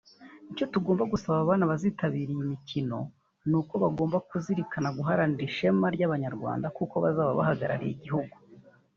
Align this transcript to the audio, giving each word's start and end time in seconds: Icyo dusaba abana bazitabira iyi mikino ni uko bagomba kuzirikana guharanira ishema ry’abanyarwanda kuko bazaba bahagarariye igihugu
Icyo 0.51 0.65
dusaba 1.11 1.37
abana 1.43 1.69
bazitabira 1.71 2.29
iyi 2.31 2.49
mikino 2.51 2.97
ni 3.49 3.55
uko 3.59 3.73
bagomba 3.83 4.17
kuzirikana 4.29 4.89
guharanira 4.97 5.43
ishema 5.49 5.85
ry’abanyarwanda 5.95 6.67
kuko 6.77 6.95
bazaba 7.03 7.39
bahagarariye 7.39 7.93
igihugu 7.95 8.35